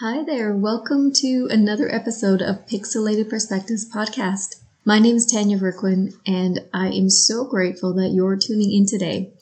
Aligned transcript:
Hi 0.00 0.22
there, 0.22 0.54
welcome 0.54 1.12
to 1.14 1.48
another 1.50 1.92
episode 1.92 2.40
of 2.40 2.64
Pixelated 2.68 3.28
Perspectives 3.28 3.84
podcast. 3.90 4.62
My 4.84 5.00
name 5.00 5.16
is 5.16 5.26
Tanya 5.26 5.58
Verquin, 5.58 6.14
and 6.24 6.60
I 6.72 6.90
am 6.90 7.10
so 7.10 7.44
grateful 7.44 7.92
that 7.94 8.10
you're 8.10 8.36
tuning 8.36 8.72
in 8.72 8.86
today. 8.86 9.32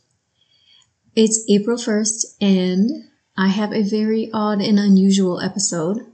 It's 1.15 1.45
April 1.51 1.77
1st, 1.77 2.37
and 2.41 2.91
I 3.37 3.49
have 3.49 3.75
a 3.75 3.83
very 3.83 4.31
odd 4.33 4.63
and 4.63 4.79
unusual 4.79 5.43
episode, 5.43 6.07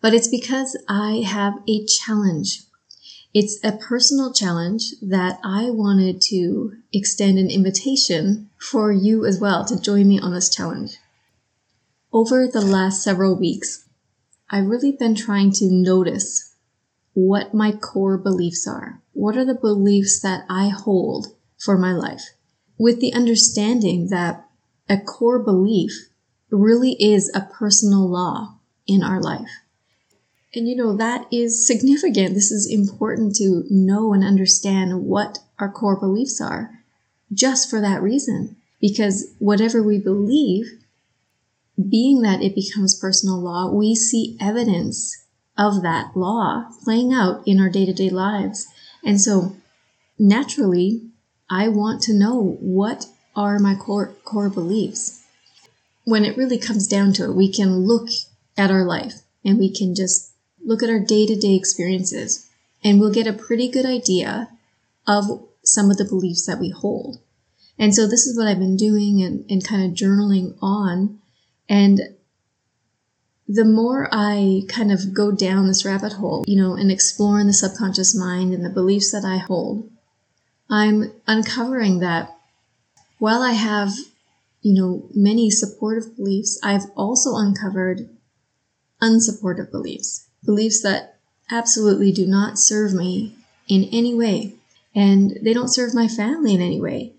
but 0.00 0.14
it's 0.14 0.28
because 0.28 0.80
I 0.88 1.24
have 1.26 1.54
a 1.68 1.84
challenge. 1.84 2.62
It's 3.34 3.58
a 3.64 3.72
personal 3.72 4.32
challenge 4.32 4.92
that 5.02 5.40
I 5.42 5.70
wanted 5.70 6.20
to 6.28 6.74
extend 6.92 7.36
an 7.36 7.50
invitation 7.50 8.48
for 8.58 8.92
you 8.92 9.26
as 9.26 9.40
well 9.40 9.64
to 9.64 9.80
join 9.80 10.06
me 10.06 10.20
on 10.20 10.32
this 10.32 10.54
challenge. 10.54 10.98
Over 12.14 12.46
the 12.46 12.60
last 12.60 13.02
several 13.02 13.34
weeks, 13.34 13.86
I've 14.50 14.66
really 14.66 14.92
been 14.92 15.14
trying 15.14 15.50
to 15.52 15.70
notice 15.70 16.54
what 17.14 17.54
my 17.54 17.72
core 17.72 18.18
beliefs 18.18 18.68
are. 18.68 19.00
What 19.14 19.34
are 19.38 19.46
the 19.46 19.54
beliefs 19.54 20.20
that 20.20 20.44
I 20.46 20.68
hold 20.68 21.28
for 21.58 21.78
my 21.78 21.94
life? 21.94 22.34
With 22.78 23.00
the 23.00 23.14
understanding 23.14 24.08
that 24.10 24.46
a 24.90 24.98
core 24.98 25.38
belief 25.38 26.10
really 26.50 27.02
is 27.02 27.30
a 27.34 27.48
personal 27.50 28.06
law 28.06 28.58
in 28.86 29.02
our 29.02 29.20
life. 29.22 29.62
And 30.54 30.68
you 30.68 30.76
know, 30.76 30.94
that 30.94 31.26
is 31.32 31.66
significant. 31.66 32.34
This 32.34 32.50
is 32.50 32.70
important 32.70 33.36
to 33.36 33.64
know 33.70 34.12
and 34.12 34.22
understand 34.22 35.06
what 35.06 35.38
our 35.58 35.72
core 35.72 35.98
beliefs 35.98 36.42
are 36.42 36.82
just 37.32 37.70
for 37.70 37.80
that 37.80 38.02
reason. 38.02 38.56
Because 38.82 39.32
whatever 39.38 39.82
we 39.82 39.98
believe 39.98 40.81
being 41.76 42.22
that 42.22 42.42
it 42.42 42.54
becomes 42.54 42.98
personal 42.98 43.40
law, 43.40 43.70
we 43.70 43.94
see 43.94 44.36
evidence 44.40 45.24
of 45.56 45.82
that 45.82 46.16
law 46.16 46.70
playing 46.84 47.12
out 47.12 47.42
in 47.46 47.60
our 47.60 47.70
day 47.70 47.86
to 47.86 47.92
day 47.92 48.10
lives. 48.10 48.66
And 49.04 49.20
so 49.20 49.56
naturally, 50.18 51.02
I 51.50 51.68
want 51.68 52.02
to 52.02 52.14
know 52.14 52.56
what 52.60 53.06
are 53.34 53.58
my 53.58 53.74
core, 53.74 54.14
core 54.24 54.50
beliefs. 54.50 55.22
When 56.04 56.24
it 56.24 56.36
really 56.36 56.58
comes 56.58 56.86
down 56.86 57.12
to 57.14 57.24
it, 57.24 57.34
we 57.34 57.50
can 57.50 57.86
look 57.86 58.08
at 58.56 58.70
our 58.70 58.84
life 58.84 59.22
and 59.44 59.58
we 59.58 59.72
can 59.72 59.94
just 59.94 60.32
look 60.64 60.82
at 60.82 60.90
our 60.90 61.00
day 61.00 61.26
to 61.26 61.36
day 61.36 61.54
experiences 61.54 62.48
and 62.84 63.00
we'll 63.00 63.12
get 63.12 63.26
a 63.26 63.32
pretty 63.32 63.68
good 63.68 63.86
idea 63.86 64.50
of 65.06 65.46
some 65.64 65.90
of 65.90 65.96
the 65.96 66.04
beliefs 66.04 66.46
that 66.46 66.58
we 66.58 66.70
hold. 66.70 67.20
And 67.78 67.94
so 67.94 68.06
this 68.06 68.26
is 68.26 68.36
what 68.36 68.46
I've 68.46 68.58
been 68.58 68.76
doing 68.76 69.22
and, 69.22 69.44
and 69.50 69.66
kind 69.66 69.84
of 69.84 69.96
journaling 69.96 70.56
on 70.60 71.20
and 71.68 72.00
the 73.48 73.64
more 73.64 74.08
I 74.10 74.62
kind 74.68 74.90
of 74.90 75.12
go 75.12 75.30
down 75.30 75.66
this 75.66 75.84
rabbit 75.84 76.14
hole, 76.14 76.44
you 76.46 76.56
know, 76.56 76.74
and 76.74 76.90
explore 76.90 77.38
in 77.40 77.46
the 77.46 77.52
subconscious 77.52 78.14
mind 78.16 78.54
and 78.54 78.64
the 78.64 78.70
beliefs 78.70 79.12
that 79.12 79.24
I 79.24 79.38
hold, 79.38 79.90
I'm 80.70 81.12
uncovering 81.26 81.98
that 81.98 82.34
while 83.18 83.42
I 83.42 83.52
have, 83.52 83.92
you 84.62 84.80
know, 84.80 85.08
many 85.14 85.50
supportive 85.50 86.16
beliefs, 86.16 86.58
I've 86.62 86.86
also 86.96 87.36
uncovered 87.36 88.08
unsupportive 89.02 89.70
beliefs, 89.70 90.26
beliefs 90.44 90.82
that 90.82 91.18
absolutely 91.50 92.10
do 92.10 92.26
not 92.26 92.58
serve 92.58 92.94
me 92.94 93.36
in 93.68 93.84
any 93.92 94.14
way, 94.14 94.54
and 94.94 95.38
they 95.42 95.52
don't 95.52 95.68
serve 95.68 95.94
my 95.94 96.08
family 96.08 96.54
in 96.54 96.62
any 96.62 96.80
way. 96.80 97.12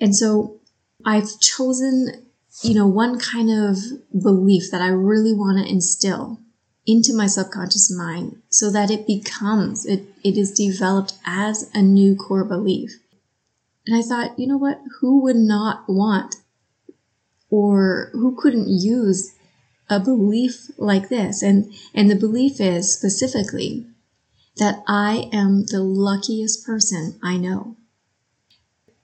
And 0.00 0.16
so 0.16 0.58
I've 1.04 1.38
chosen 1.40 2.26
you 2.62 2.74
know, 2.74 2.86
one 2.86 3.18
kind 3.18 3.50
of 3.50 3.78
belief 4.20 4.70
that 4.70 4.82
I 4.82 4.88
really 4.88 5.32
want 5.32 5.58
to 5.58 5.70
instill 5.70 6.40
into 6.86 7.14
my 7.14 7.26
subconscious 7.26 7.94
mind 7.94 8.40
so 8.48 8.70
that 8.70 8.90
it 8.90 9.06
becomes, 9.06 9.86
it, 9.86 10.04
it 10.24 10.36
is 10.36 10.52
developed 10.52 11.14
as 11.24 11.70
a 11.74 11.82
new 11.82 12.16
core 12.16 12.44
belief. 12.44 12.98
And 13.86 13.96
I 13.96 14.02
thought, 14.02 14.38
you 14.38 14.46
know 14.46 14.56
what? 14.56 14.80
Who 15.00 15.20
would 15.22 15.36
not 15.36 15.84
want 15.88 16.36
or 17.50 18.10
who 18.12 18.36
couldn't 18.36 18.68
use 18.68 19.34
a 19.88 20.00
belief 20.00 20.70
like 20.78 21.08
this? 21.08 21.42
And, 21.42 21.72
and 21.94 22.10
the 22.10 22.16
belief 22.16 22.60
is 22.60 22.92
specifically 22.92 23.86
that 24.56 24.82
I 24.88 25.28
am 25.32 25.66
the 25.66 25.82
luckiest 25.82 26.66
person 26.66 27.18
I 27.22 27.36
know. 27.36 27.76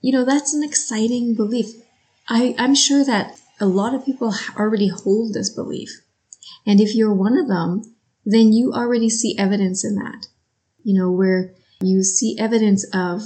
You 0.01 0.13
know, 0.13 0.25
that's 0.25 0.53
an 0.53 0.65
exciting 0.65 1.35
belief. 1.35 1.67
I, 2.29 2.55
I'm 2.59 2.75
sure 2.75 3.05
that 3.05 3.39
a 3.65 3.67
lot 3.67 3.95
of 3.95 4.05
people 4.05 4.35
already 4.59 4.89
hold 4.89 5.33
this 5.33 5.49
belief. 5.49 6.03
And 6.67 6.81
if 6.81 6.95
you're 6.95 7.15
one 7.15 7.39
of 7.39 7.49
them, 7.49 7.97
then 8.25 8.53
you 8.53 8.73
already 8.75 9.09
see 9.09 9.39
evidence 9.39 9.85
in 9.85 9.95
that. 9.97 10.29
You 10.83 10.95
know, 10.99 11.11
where 11.11 11.55
you 11.81 12.03
see 12.03 12.39
evidence 12.39 12.85
of 12.93 13.23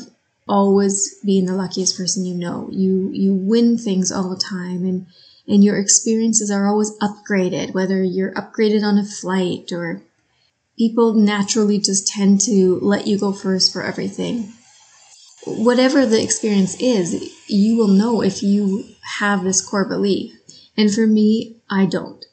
always 0.48 1.18
being 1.24 1.46
the 1.46 1.54
luckiest 1.54 1.96
person 1.96 2.24
you 2.24 2.34
know. 2.34 2.68
You 2.70 3.10
you 3.12 3.34
win 3.34 3.76
things 3.78 4.12
all 4.12 4.30
the 4.30 4.40
time 4.40 4.84
and 4.84 5.06
and 5.48 5.64
your 5.64 5.76
experiences 5.76 6.50
are 6.52 6.68
always 6.68 6.96
upgraded, 6.98 7.74
whether 7.74 8.00
you're 8.02 8.34
upgraded 8.34 8.84
on 8.84 8.96
a 8.96 9.04
flight 9.04 9.72
or 9.72 10.02
people 10.78 11.14
naturally 11.14 11.80
just 11.80 12.06
tend 12.06 12.40
to 12.42 12.78
let 12.80 13.08
you 13.08 13.18
go 13.18 13.32
first 13.32 13.72
for 13.72 13.82
everything 13.82 14.52
whatever 15.46 16.04
the 16.06 16.22
experience 16.22 16.80
is, 16.80 17.32
you 17.46 17.76
will 17.76 17.88
know 17.88 18.22
if 18.22 18.42
you 18.42 18.84
have 19.18 19.44
this 19.44 19.66
core 19.66 19.88
belief. 19.88 20.34
And 20.76 20.92
for 20.92 21.06
me, 21.06 21.56
I 21.70 21.86
don't. 21.86 22.24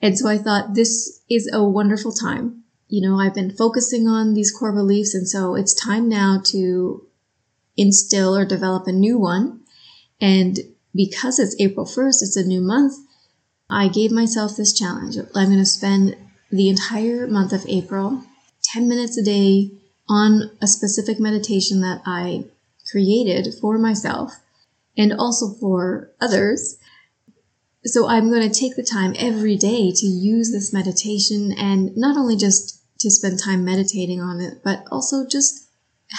And 0.00 0.18
so 0.18 0.28
I 0.28 0.38
thought 0.38 0.74
this 0.74 1.22
is 1.28 1.50
a 1.52 1.62
wonderful 1.62 2.12
time. 2.12 2.64
You 2.88 3.08
know, 3.08 3.18
I've 3.18 3.34
been 3.34 3.50
focusing 3.50 4.06
on 4.06 4.34
these 4.34 4.56
core 4.56 4.72
beliefs, 4.72 5.14
and 5.14 5.28
so 5.28 5.56
it's 5.56 5.74
time 5.74 6.08
now 6.08 6.40
to 6.46 7.06
instill 7.76 8.36
or 8.36 8.44
develop 8.44 8.86
a 8.86 8.92
new 8.92 9.18
one. 9.18 9.60
And 10.20 10.58
because 10.94 11.38
it's 11.38 11.56
April 11.58 11.84
1st, 11.84 12.22
it's 12.22 12.36
a 12.36 12.46
new 12.46 12.60
month, 12.60 12.94
I 13.68 13.88
gave 13.88 14.12
myself 14.12 14.56
this 14.56 14.72
challenge. 14.72 15.16
I'm 15.34 15.48
going 15.48 15.58
to 15.58 15.66
spend 15.66 16.16
the 16.50 16.68
entire 16.68 17.26
month 17.26 17.52
of 17.52 17.66
April, 17.68 18.22
10 18.62 18.88
minutes 18.88 19.18
a 19.18 19.22
day, 19.24 19.72
on 20.08 20.50
a 20.60 20.66
specific 20.66 21.18
meditation 21.18 21.80
that 21.80 22.02
I 22.06 22.44
created 22.90 23.52
for 23.60 23.78
myself 23.78 24.32
and 24.96 25.12
also 25.12 25.54
for 25.54 26.10
others. 26.20 26.78
So 27.84 28.08
I'm 28.08 28.30
going 28.30 28.48
to 28.48 28.60
take 28.60 28.76
the 28.76 28.82
time 28.82 29.14
every 29.18 29.56
day 29.56 29.92
to 29.92 30.06
use 30.06 30.52
this 30.52 30.72
meditation 30.72 31.52
and 31.52 31.96
not 31.96 32.16
only 32.16 32.36
just 32.36 32.82
to 33.00 33.10
spend 33.10 33.38
time 33.38 33.64
meditating 33.64 34.20
on 34.20 34.40
it, 34.40 34.62
but 34.64 34.84
also 34.90 35.26
just 35.26 35.68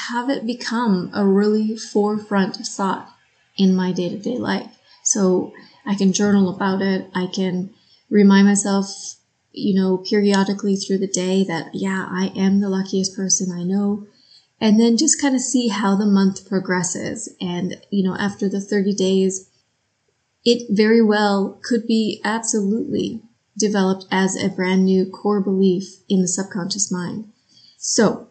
have 0.09 0.29
it 0.29 0.45
become 0.45 1.09
a 1.13 1.25
really 1.25 1.75
forefront 1.75 2.55
thought 2.55 3.09
in 3.57 3.75
my 3.75 3.91
day 3.91 4.09
to 4.09 4.17
day 4.17 4.37
life. 4.37 4.77
So 5.03 5.53
I 5.85 5.95
can 5.95 6.13
journal 6.13 6.53
about 6.53 6.81
it. 6.81 7.09
I 7.15 7.27
can 7.27 7.73
remind 8.09 8.47
myself 8.47 9.15
you 9.57 9.79
know, 9.79 9.97
periodically 9.97 10.75
through 10.75 10.99
the 10.99 11.07
day 11.07 11.43
that, 11.43 11.69
yeah, 11.73 12.07
I 12.09 12.31
am 12.35 12.59
the 12.59 12.69
luckiest 12.69 13.15
person 13.15 13.51
I 13.51 13.63
know. 13.63 14.07
And 14.59 14.79
then 14.79 14.97
just 14.97 15.21
kind 15.21 15.35
of 15.35 15.41
see 15.41 15.67
how 15.67 15.95
the 15.95 16.05
month 16.05 16.47
progresses. 16.47 17.33
And, 17.39 17.79
you 17.91 18.03
know, 18.03 18.15
after 18.17 18.49
the 18.49 18.61
30 18.61 18.93
days, 18.95 19.49
it 20.43 20.67
very 20.69 21.01
well 21.01 21.59
could 21.63 21.85
be 21.85 22.21
absolutely 22.23 23.21
developed 23.57 24.05
as 24.11 24.35
a 24.35 24.49
brand 24.49 24.85
new 24.85 25.05
core 25.05 25.41
belief 25.41 25.97
in 26.07 26.21
the 26.21 26.27
subconscious 26.27 26.91
mind. 26.91 27.31
So 27.77 28.29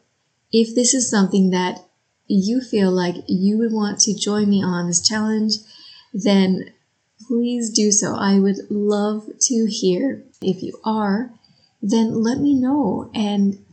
if 0.52 0.74
this 0.74 0.94
is 0.94 1.10
something 1.10 1.50
that 1.50 1.80
you 2.26 2.60
feel 2.60 2.90
like 2.90 3.16
you 3.28 3.58
would 3.58 3.72
want 3.72 4.00
to 4.00 4.18
join 4.18 4.48
me 4.48 4.62
on 4.62 4.86
this 4.86 5.06
challenge, 5.06 5.54
then 6.12 6.72
please 7.26 7.70
do 7.70 7.90
so. 7.92 8.14
I 8.14 8.38
would 8.38 8.70
love 8.70 9.26
to 9.40 9.66
hear. 9.66 10.24
If 10.40 10.62
you 10.62 10.78
are, 10.84 11.32
then 11.82 12.22
let 12.22 12.38
me 12.38 12.54
know 12.54 13.10
and 13.14 13.64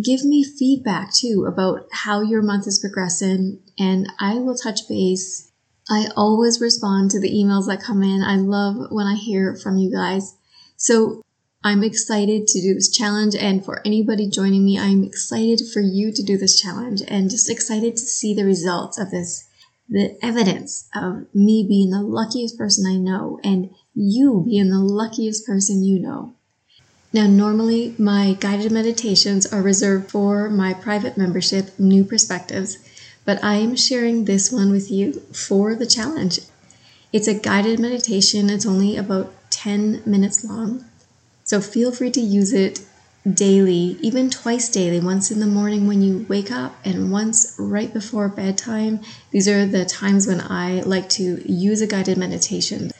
give 0.00 0.24
me 0.24 0.44
feedback 0.44 1.12
too 1.12 1.46
about 1.48 1.86
how 1.92 2.22
your 2.22 2.42
month 2.42 2.66
is 2.66 2.78
progressing 2.78 3.60
and 3.78 4.10
I 4.18 4.34
will 4.34 4.54
touch 4.54 4.88
base. 4.88 5.50
I 5.88 6.08
always 6.16 6.60
respond 6.60 7.10
to 7.10 7.20
the 7.20 7.30
emails 7.30 7.66
that 7.66 7.82
come 7.82 8.02
in. 8.02 8.22
I 8.22 8.36
love 8.36 8.90
when 8.90 9.06
I 9.06 9.16
hear 9.16 9.56
from 9.56 9.78
you 9.78 9.90
guys. 9.90 10.36
So 10.76 11.22
I'm 11.64 11.82
excited 11.82 12.46
to 12.46 12.60
do 12.60 12.74
this 12.74 12.90
challenge 12.90 13.34
and 13.34 13.64
for 13.64 13.82
anybody 13.84 14.30
joining 14.30 14.64
me, 14.64 14.78
I'm 14.78 15.02
excited 15.02 15.60
for 15.72 15.80
you 15.80 16.12
to 16.12 16.22
do 16.22 16.38
this 16.38 16.58
challenge 16.60 17.02
and 17.06 17.30
just 17.30 17.50
excited 17.50 17.96
to 17.96 18.02
see 18.02 18.34
the 18.34 18.44
results 18.44 18.98
of 18.98 19.10
this 19.10 19.46
the 19.90 20.16
evidence 20.22 20.88
of 20.94 21.26
me 21.34 21.66
being 21.68 21.90
the 21.90 22.00
luckiest 22.00 22.56
person 22.56 22.86
I 22.86 22.94
know 22.94 23.40
and 23.42 23.70
you 23.94 24.44
being 24.46 24.70
the 24.70 24.78
luckiest 24.78 25.46
person 25.46 25.82
you 25.82 25.98
know. 25.98 26.34
Now, 27.12 27.26
normally 27.26 27.94
my 27.98 28.36
guided 28.38 28.70
meditations 28.70 29.46
are 29.46 29.62
reserved 29.62 30.10
for 30.10 30.48
my 30.48 30.74
private 30.74 31.16
membership, 31.16 31.76
New 31.78 32.04
Perspectives, 32.04 32.78
but 33.24 33.42
I 33.42 33.54
am 33.56 33.74
sharing 33.74 34.24
this 34.24 34.52
one 34.52 34.70
with 34.70 34.90
you 34.90 35.14
for 35.32 35.74
the 35.74 35.86
challenge. 35.86 36.40
It's 37.12 37.26
a 37.26 37.34
guided 37.34 37.80
meditation, 37.80 38.48
it's 38.48 38.66
only 38.66 38.96
about 38.96 39.32
10 39.50 40.02
minutes 40.06 40.44
long. 40.44 40.84
So 41.42 41.60
feel 41.60 41.90
free 41.90 42.12
to 42.12 42.20
use 42.20 42.52
it 42.52 42.80
daily, 43.28 43.98
even 44.00 44.30
twice 44.30 44.68
daily, 44.68 45.00
once 45.00 45.32
in 45.32 45.40
the 45.40 45.46
morning 45.46 45.88
when 45.88 46.00
you 46.00 46.24
wake 46.28 46.52
up 46.52 46.76
and 46.84 47.10
once 47.10 47.56
right 47.58 47.92
before 47.92 48.28
bedtime. 48.28 49.00
These 49.32 49.48
are 49.48 49.66
the 49.66 49.84
times 49.84 50.28
when 50.28 50.40
I 50.40 50.80
like 50.82 51.08
to 51.10 51.42
use 51.50 51.80
a 51.80 51.88
guided 51.88 52.18
meditation. 52.18 52.92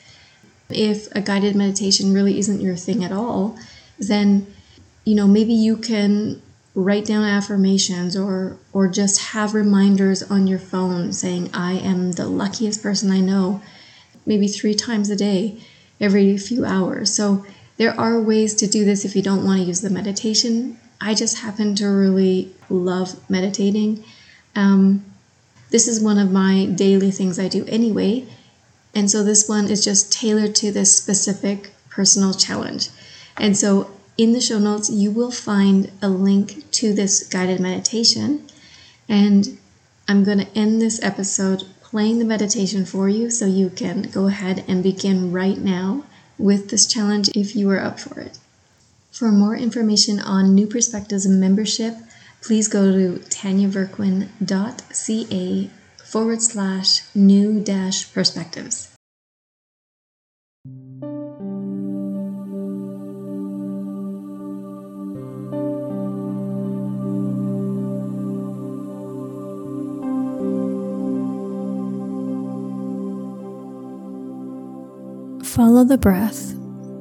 If 0.73 1.13
a 1.15 1.21
guided 1.21 1.55
meditation 1.55 2.13
really 2.13 2.39
isn't 2.39 2.61
your 2.61 2.75
thing 2.75 3.03
at 3.03 3.11
all, 3.11 3.57
then 3.99 4.47
you 5.05 5.15
know, 5.15 5.27
maybe 5.27 5.53
you 5.53 5.77
can 5.77 6.41
write 6.73 7.05
down 7.05 7.23
affirmations 7.23 8.15
or 8.15 8.57
or 8.71 8.87
just 8.87 9.19
have 9.33 9.53
reminders 9.53 10.23
on 10.23 10.47
your 10.47 10.59
phone 10.59 11.11
saying 11.11 11.49
I 11.53 11.73
am 11.73 12.13
the 12.13 12.27
luckiest 12.27 12.81
person 12.81 13.11
I 13.11 13.19
know 13.19 13.61
maybe 14.25 14.47
3 14.47 14.73
times 14.75 15.09
a 15.09 15.15
day 15.15 15.57
every 15.99 16.37
few 16.37 16.63
hours. 16.63 17.13
So 17.13 17.45
there 17.77 17.99
are 17.99 18.19
ways 18.19 18.53
to 18.55 18.67
do 18.67 18.85
this 18.85 19.03
if 19.03 19.15
you 19.15 19.21
don't 19.21 19.43
want 19.43 19.59
to 19.59 19.65
use 19.65 19.81
the 19.81 19.89
meditation. 19.89 20.79
I 21.01 21.13
just 21.13 21.39
happen 21.39 21.75
to 21.75 21.87
really 21.87 22.53
love 22.69 23.19
meditating. 23.29 24.03
Um, 24.55 25.03
this 25.71 25.87
is 25.87 26.01
one 26.01 26.19
of 26.19 26.31
my 26.31 26.65
daily 26.65 27.11
things 27.11 27.39
I 27.39 27.47
do 27.47 27.65
anyway. 27.65 28.27
And 28.93 29.09
so 29.09 29.23
this 29.23 29.47
one 29.47 29.69
is 29.69 29.83
just 29.83 30.11
tailored 30.11 30.55
to 30.55 30.71
this 30.71 30.95
specific 30.95 31.71
personal 31.89 32.33
challenge. 32.33 32.89
And 33.37 33.57
so 33.57 33.91
in 34.17 34.33
the 34.33 34.41
show 34.41 34.59
notes, 34.59 34.89
you 34.89 35.11
will 35.11 35.31
find 35.31 35.91
a 36.01 36.09
link 36.09 36.69
to 36.71 36.93
this 36.93 37.27
guided 37.27 37.59
meditation. 37.59 38.47
And 39.07 39.57
I'm 40.07 40.23
going 40.23 40.39
to 40.39 40.57
end 40.57 40.81
this 40.81 41.01
episode 41.03 41.63
playing 41.81 42.19
the 42.19 42.25
meditation 42.25 42.85
for 42.85 43.09
you 43.09 43.29
so 43.29 43.45
you 43.45 43.69
can 43.69 44.03
go 44.03 44.27
ahead 44.27 44.63
and 44.67 44.83
begin 44.83 45.31
right 45.31 45.57
now 45.57 46.03
with 46.37 46.69
this 46.69 46.85
challenge 46.85 47.29
if 47.35 47.55
you 47.55 47.69
are 47.69 47.79
up 47.79 47.99
for 47.99 48.19
it. 48.19 48.37
For 49.11 49.31
more 49.31 49.55
information 49.55 50.19
on 50.19 50.55
New 50.55 50.67
Perspectives 50.67 51.27
membership, 51.27 51.95
please 52.41 52.67
go 52.67 52.91
to 52.91 53.19
tanyaverquin.ca 53.29 55.69
forward 56.11 56.41
slash 56.41 57.03
new 57.15 57.61
dash 57.63 58.11
perspectives. 58.13 58.89
Follow 75.45 75.85
the 75.85 75.97
breath 75.97 76.53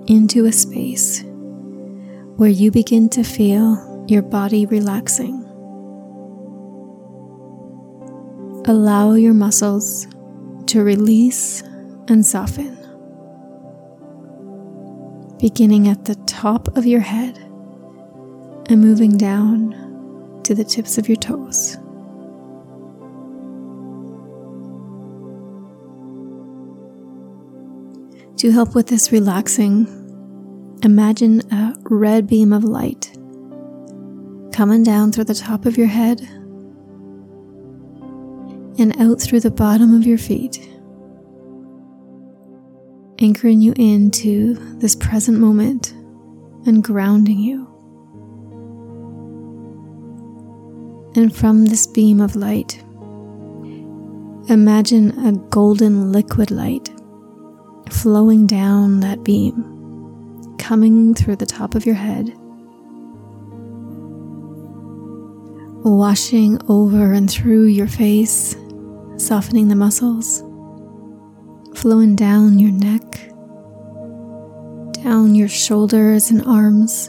into 0.07 0.45
a 0.45 0.53
space 0.53 1.25
where 2.37 2.49
you 2.49 2.71
begin 2.71 3.09
to 3.09 3.25
feel 3.25 4.05
your 4.09 4.23
body 4.23 4.67
relaxing. 4.67 5.40
Allow 8.71 9.15
your 9.15 9.35
muscles 9.35 10.07
to 10.67 10.85
release 10.85 11.61
and 12.07 12.25
soften, 12.25 12.77
beginning 15.41 15.89
at 15.89 16.05
the 16.05 16.15
top 16.29 16.77
of 16.77 16.87
your 16.87 17.01
head 17.01 17.37
and 18.69 18.81
moving 18.81 19.19
down 19.19 20.41
to 20.45 20.55
the 20.55 20.63
tips 20.63 20.99
of 20.99 21.09
your 21.09 21.17
toes. 21.17 21.79
To 28.37 28.53
help 28.53 28.77
with 28.77 28.87
this 28.87 29.11
relaxing, 29.11 29.89
imagine 30.85 31.41
a 31.53 31.75
red 31.91 32.29
beam 32.29 32.53
of 32.53 32.63
light 32.63 33.11
coming 34.53 34.85
down 34.85 35.11
through 35.11 35.25
the 35.25 35.35
top 35.35 35.67
of 35.67 35.77
your 35.77 35.89
head 35.89 36.21
and 38.81 38.99
out 39.01 39.21
through 39.21 39.41
the 39.41 39.51
bottom 39.51 39.95
of 39.95 40.07
your 40.07 40.19
feet, 40.19 40.59
anchoring 43.19 43.61
you 43.61 43.75
into 43.77 44.55
this 44.79 44.97
present 44.97 45.39
moment 45.39 45.93
and 46.67 46.83
grounding 46.83 47.39
you. 47.39 47.67
And 51.15 51.35
from 51.35 51.67
this 51.67 51.87
beam 51.87 52.21
of 52.21 52.37
light, 52.37 52.83
imagine 54.49 55.27
a 55.27 55.33
golden 55.33 56.13
liquid 56.13 56.51
light 56.51 56.89
flowing 57.91 58.47
down 58.47 59.01
that 59.01 59.25
beam, 59.25 60.57
coming 60.59 61.15
through 61.15 61.37
the 61.37 61.47
top 61.47 61.75
of 61.75 61.85
your 61.85 61.97
head, 61.97 62.33
washing 65.83 66.59
over 66.69 67.13
and 67.13 67.31
through 67.31 67.65
your 67.65 67.89
face, 67.89 68.55
softening 69.21 69.69
the 69.69 69.77
muscles, 69.77 70.41
flowing 71.79 72.17
down 72.17 72.59
your 72.59 72.73
neck, 72.73 73.03
down 75.03 75.35
your 75.35 75.49
shoulders 75.49 76.31
and 76.31 76.43
arms. 76.47 77.09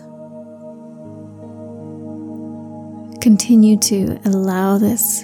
Continue 3.22 3.78
to 3.78 4.20
allow 4.26 4.78
this 4.78 5.24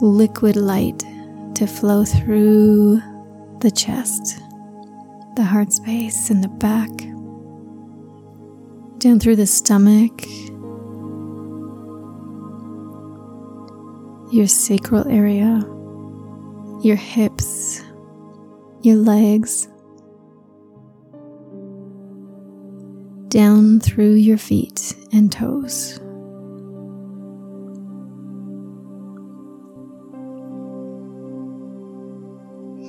liquid 0.00 0.56
light 0.56 1.00
to 1.54 1.66
flow 1.66 2.04
through 2.04 3.00
the 3.60 3.70
chest 3.70 4.40
the 5.34 5.42
heart 5.42 5.72
space 5.72 6.30
in 6.30 6.42
the 6.42 6.48
back, 6.48 6.90
down 8.98 9.18
through 9.18 9.36
the 9.36 9.46
stomach, 9.46 10.26
your 14.30 14.46
sacral 14.46 15.08
area, 15.08 15.62
your 16.82 16.96
hips, 16.96 17.80
your 18.82 18.96
legs, 18.96 19.68
down 23.28 23.80
through 23.80 24.14
your 24.14 24.36
feet 24.36 24.94
and 25.12 25.30
toes. 25.30 25.98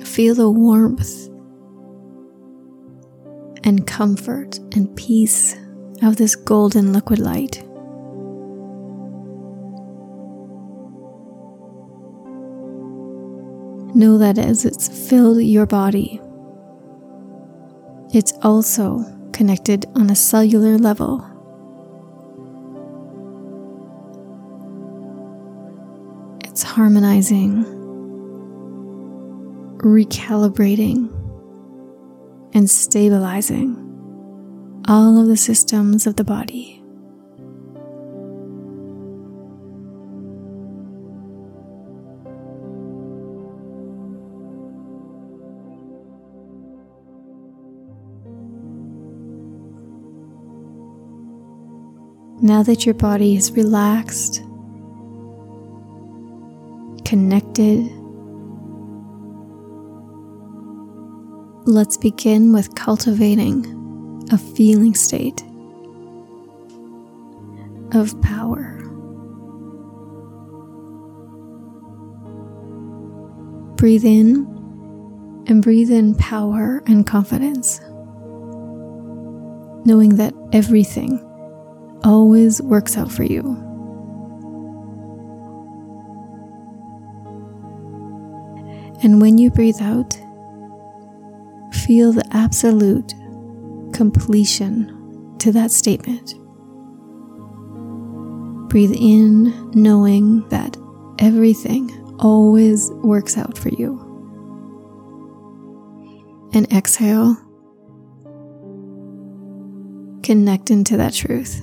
Feel 0.04 0.34
the 0.34 0.50
warmth 0.50 1.28
and 3.64 3.86
comfort 3.86 4.58
and 4.76 4.94
peace 4.96 5.56
of 6.02 6.16
this 6.16 6.36
golden 6.36 6.92
liquid 6.92 7.18
light. 7.18 7.63
Know 13.94 14.18
that 14.18 14.38
as 14.38 14.64
it's 14.64 14.88
filled 15.08 15.40
your 15.40 15.66
body, 15.66 16.20
it's 18.12 18.32
also 18.42 19.04
connected 19.32 19.86
on 19.94 20.10
a 20.10 20.16
cellular 20.16 20.78
level. 20.78 21.24
It's 26.44 26.62
harmonizing, 26.62 27.64
recalibrating 29.78 31.10
and 32.52 32.68
stabilizing 32.68 33.80
all 34.88 35.20
of 35.20 35.28
the 35.28 35.36
systems 35.36 36.06
of 36.06 36.16
the 36.16 36.24
body. 36.24 36.83
Now 52.40 52.62
that 52.62 52.84
your 52.84 52.94
body 52.94 53.36
is 53.36 53.52
relaxed, 53.52 54.42
connected, 57.04 57.90
Let's 61.66 61.96
begin 61.96 62.52
with 62.52 62.74
cultivating 62.74 63.64
a 64.30 64.36
feeling 64.36 64.94
state 64.94 65.42
of 67.92 68.20
power. 68.20 68.82
Breathe 73.76 74.04
in 74.04 74.44
and 75.46 75.62
breathe 75.62 75.90
in 75.90 76.14
power 76.16 76.82
and 76.86 77.06
confidence, 77.06 77.80
knowing 79.86 80.16
that 80.16 80.34
everything 80.52 81.23
always 82.04 82.60
works 82.62 82.96
out 82.96 83.10
for 83.10 83.24
you. 83.24 83.40
And 89.02 89.20
when 89.20 89.38
you 89.38 89.50
breathe 89.50 89.80
out, 89.80 90.14
feel 91.72 92.12
the 92.12 92.24
absolute 92.30 93.12
completion 93.92 95.36
to 95.38 95.52
that 95.52 95.70
statement. 95.70 96.34
Breathe 98.70 98.94
in, 98.94 99.70
knowing 99.72 100.48
that 100.48 100.76
everything 101.18 101.90
always 102.18 102.90
works 102.92 103.36
out 103.36 103.58
for 103.58 103.68
you. 103.70 104.00
And 106.54 106.72
exhale, 106.72 107.36
connect 110.22 110.70
into 110.70 110.96
that 110.96 111.12
truth. 111.12 111.60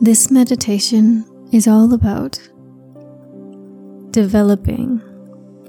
This 0.00 0.28
meditation 0.28 1.24
is 1.52 1.68
all 1.68 1.94
about 1.94 2.40
developing 4.10 5.00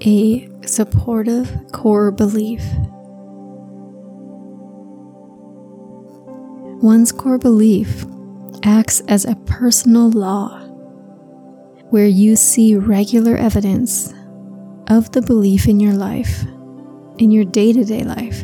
a 0.04 0.48
supportive 0.66 1.48
core 1.70 2.10
belief. 2.10 2.62
One's 6.82 7.12
core 7.12 7.38
belief 7.38 8.04
acts 8.64 9.00
as 9.02 9.24
a 9.24 9.36
personal 9.46 10.10
law 10.10 10.58
where 11.90 12.06
you 12.06 12.34
see 12.34 12.74
regular 12.74 13.36
evidence 13.36 14.12
of 14.88 15.12
the 15.12 15.22
belief 15.22 15.68
in 15.68 15.78
your 15.78 15.94
life, 15.94 16.42
in 17.18 17.30
your 17.30 17.44
day 17.44 17.72
to 17.72 17.84
day 17.84 18.02
life. 18.02 18.42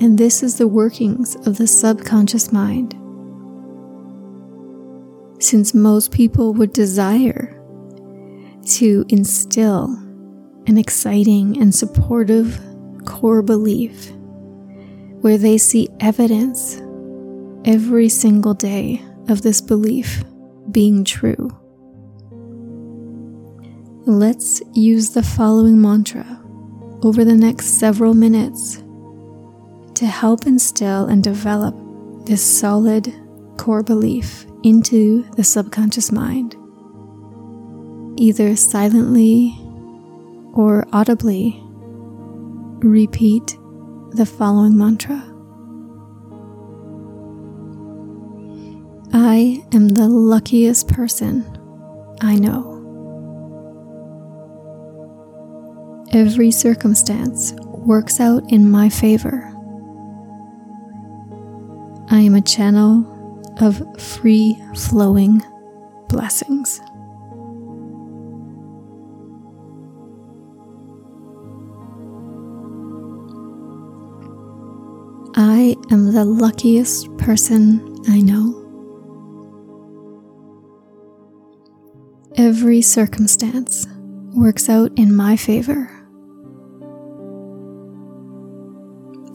And 0.00 0.16
this 0.16 0.44
is 0.44 0.56
the 0.56 0.68
workings 0.68 1.34
of 1.48 1.58
the 1.58 1.66
subconscious 1.66 2.52
mind. 2.52 2.96
Since 5.40 5.72
most 5.72 6.12
people 6.12 6.52
would 6.54 6.74
desire 6.74 7.56
to 8.66 9.04
instill 9.08 9.86
an 10.66 10.76
exciting 10.76 11.60
and 11.60 11.74
supportive 11.74 12.60
core 13.06 13.40
belief 13.40 14.12
where 15.22 15.38
they 15.38 15.56
see 15.56 15.88
evidence 15.98 16.76
every 17.64 18.10
single 18.10 18.52
day 18.52 19.02
of 19.28 19.40
this 19.40 19.62
belief 19.62 20.22
being 20.70 21.04
true. 21.04 21.48
Let's 24.06 24.60
use 24.74 25.10
the 25.10 25.22
following 25.22 25.80
mantra 25.80 26.42
over 27.02 27.24
the 27.24 27.34
next 27.34 27.78
several 27.78 28.12
minutes 28.12 28.76
to 29.94 30.06
help 30.06 30.46
instill 30.46 31.06
and 31.06 31.24
develop 31.24 31.74
this 32.26 32.42
solid 32.42 33.12
core 33.56 33.82
belief 33.82 34.44
into 34.62 35.22
the 35.36 35.44
subconscious 35.44 36.12
mind 36.12 36.56
either 38.16 38.54
silently 38.54 39.56
or 40.52 40.86
audibly 40.92 41.58
repeat 42.82 43.56
the 44.12 44.26
following 44.26 44.76
mantra 44.76 45.24
I 49.12 49.64
am 49.72 49.88
the 49.88 50.08
luckiest 50.08 50.86
person 50.86 51.44
I 52.20 52.36
know. 52.36 52.76
Every 56.12 56.50
circumstance 56.50 57.52
works 57.62 58.20
out 58.20 58.44
in 58.52 58.70
my 58.70 58.88
favor. 58.88 59.46
I 62.08 62.20
am 62.20 62.34
a 62.34 62.40
channel 62.40 63.19
of 63.60 63.82
free 64.00 64.60
flowing 64.74 65.42
blessings. 66.08 66.80
I 75.36 75.76
am 75.90 76.12
the 76.12 76.24
luckiest 76.24 77.16
person 77.18 77.96
I 78.08 78.20
know. 78.20 78.56
Every 82.36 82.82
circumstance 82.82 83.86
works 84.34 84.68
out 84.68 84.90
in 84.96 85.14
my 85.14 85.36
favor. 85.36 85.90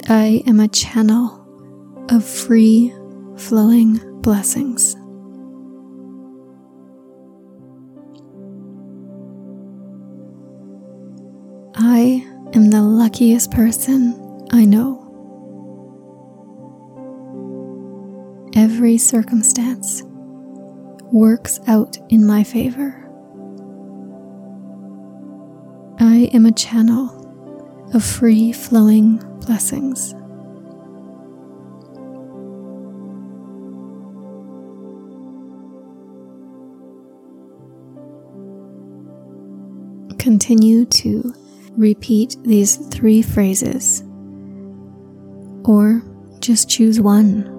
I 0.08 0.44
am 0.48 0.60
a 0.60 0.68
channel 0.68 1.42
of 2.10 2.24
free 2.24 2.94
flowing 3.38 4.00
blessings. 4.26 4.96
I 11.76 12.26
am 12.56 12.72
the 12.72 12.82
luckiest 12.82 13.52
person 13.52 14.48
I 14.52 14.66
know. 14.66 15.06
every 18.56 18.98
circumstance 18.98 20.04
works 21.12 21.60
out 21.68 21.98
in 22.10 22.26
my 22.26 22.44
favor. 22.44 23.02
I 26.00 26.30
am 26.34 26.46
a 26.46 26.52
channel 26.52 27.12
of 27.94 28.04
free 28.04 28.52
flowing 28.52 29.18
blessings. 29.46 30.16
Continue 40.26 40.86
to 40.86 41.34
repeat 41.78 42.36
these 42.44 42.78
three 42.78 43.22
phrases, 43.22 44.02
or 45.64 46.02
just 46.40 46.68
choose 46.68 47.00
one 47.00 47.56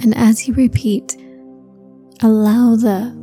and 0.00 0.16
as 0.16 0.46
you 0.46 0.54
repeat, 0.54 1.16
allow 2.22 2.76
the 2.76 3.16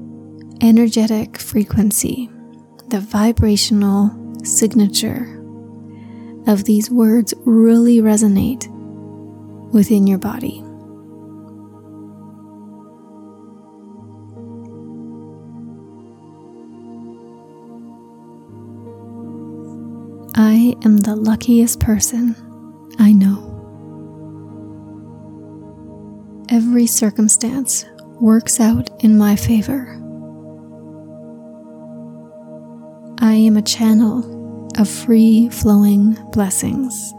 energetic 0.62 1.38
frequency, 1.38 2.30
the 2.90 3.00
vibrational 3.00 4.12
signature 4.44 5.42
of 6.48 6.66
these 6.66 6.92
words 6.92 7.34
really 7.46 8.00
resonate 8.00 8.68
within 9.72 10.06
your 10.06 10.18
body. 10.18 10.65
I 20.82 20.86
am 20.86 20.98
the 20.98 21.16
luckiest 21.16 21.80
person 21.80 22.36
I 23.00 23.12
know. 23.12 23.56
every 26.50 26.88
circumstance 26.88 27.86
works 28.22 28.60
out 28.60 28.90
in 29.04 29.18
my 29.18 29.36
favor. 29.36 29.92
I 33.20 33.34
am 33.34 33.58
a 33.58 33.62
channel 33.62 34.70
of 34.78 34.90
free 34.90 35.50
flowing 35.50 36.14
blessings. 36.32 37.14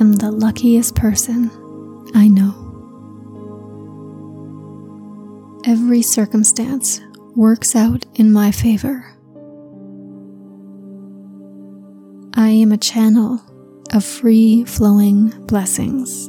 Am 0.00 0.12
the 0.12 0.30
luckiest 0.30 0.94
person 0.94 1.50
I 2.14 2.28
know. 2.28 2.64
every 5.66 6.02
circumstance 6.02 7.00
works 7.34 7.74
out 7.74 8.04
in 8.14 8.32
my 8.32 8.50
favor. 8.50 9.06
I 12.34 12.50
am 12.50 12.72
a 12.72 12.76
channel 12.76 13.40
of 13.92 14.04
free 14.04 14.64
flowing 14.64 15.30
blessings. 15.46 16.28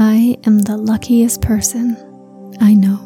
I 0.00 0.36
am 0.46 0.60
the 0.60 0.76
luckiest 0.76 1.42
person 1.42 1.96
I 2.60 2.72
know. 2.72 3.04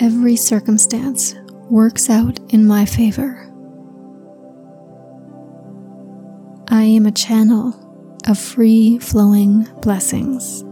Every 0.00 0.34
circumstance 0.34 1.36
works 1.70 2.10
out 2.10 2.40
in 2.52 2.66
my 2.66 2.84
favor. 2.84 3.44
I 6.68 6.82
am 6.82 7.06
a 7.06 7.12
channel 7.12 8.20
of 8.26 8.36
free 8.40 8.98
flowing 8.98 9.68
blessings. 9.82 10.64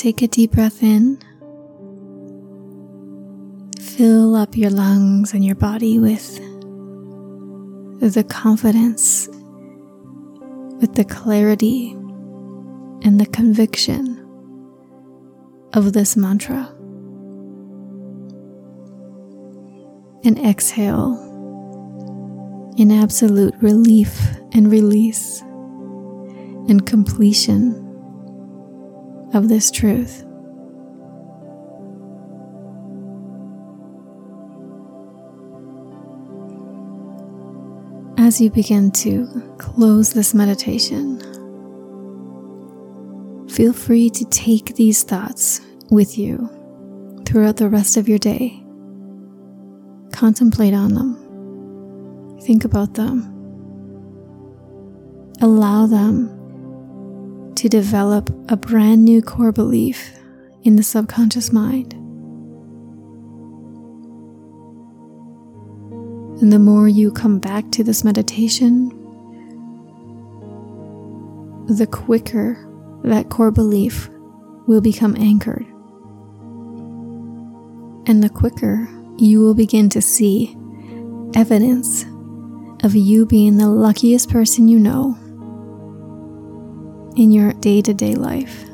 Take 0.00 0.22
a 0.22 0.28
deep 0.28 0.52
breath 0.52 0.82
in. 0.82 1.18
Fill 3.78 4.34
up 4.34 4.56
your 4.56 4.70
lungs 4.70 5.34
and 5.34 5.44
your 5.44 5.56
body 5.56 5.98
with 5.98 6.38
the 8.00 8.24
confidence, 8.24 9.28
with 10.80 10.94
the 10.94 11.04
clarity 11.04 11.90
and 13.02 13.20
the 13.20 13.26
conviction 13.26 14.16
of 15.74 15.92
this 15.92 16.16
mantra. 16.16 16.66
And 20.24 20.38
exhale 20.38 21.12
in 22.78 22.90
absolute 22.90 23.54
relief 23.60 24.18
and 24.54 24.72
release 24.72 25.42
and 26.70 26.86
completion 26.86 27.89
of 29.32 29.48
this 29.48 29.70
truth. 29.70 30.24
As 38.18 38.40
you 38.40 38.50
begin 38.50 38.90
to 38.92 39.26
close 39.58 40.12
this 40.12 40.34
meditation, 40.34 41.18
feel 43.48 43.72
free 43.72 44.08
to 44.10 44.24
take 44.26 44.76
these 44.76 45.02
thoughts 45.02 45.60
with 45.90 46.16
you 46.16 46.48
throughout 47.26 47.56
the 47.56 47.68
rest 47.68 47.96
of 47.96 48.08
your 48.08 48.18
day. 48.18 48.62
Contemplate 50.12 50.74
on 50.74 50.94
them, 50.94 52.38
think 52.42 52.64
about 52.64 52.94
them, 52.94 53.22
allow 55.40 55.86
them 55.86 56.39
to 57.60 57.68
develop 57.68 58.30
a 58.50 58.56
brand 58.56 59.04
new 59.04 59.20
core 59.20 59.52
belief 59.52 60.18
in 60.62 60.76
the 60.76 60.82
subconscious 60.82 61.52
mind. 61.52 61.92
And 66.40 66.50
the 66.50 66.58
more 66.58 66.88
you 66.88 67.12
come 67.12 67.38
back 67.38 67.70
to 67.72 67.84
this 67.84 68.02
meditation, 68.02 68.88
the 71.66 71.86
quicker 71.86 72.66
that 73.04 73.28
core 73.28 73.50
belief 73.50 74.08
will 74.66 74.80
become 74.80 75.14
anchored. 75.16 75.66
And 78.08 78.22
the 78.22 78.30
quicker 78.30 78.88
you 79.18 79.40
will 79.40 79.54
begin 79.54 79.90
to 79.90 80.00
see 80.00 80.56
evidence 81.34 82.06
of 82.82 82.94
you 82.94 83.26
being 83.26 83.58
the 83.58 83.68
luckiest 83.68 84.30
person 84.30 84.66
you 84.66 84.78
know 84.78 85.18
in 87.20 87.30
your 87.30 87.52
day 87.52 87.82
to 87.82 87.92
day 87.92 88.14
life. 88.14 88.69